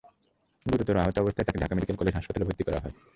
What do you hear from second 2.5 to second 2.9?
করা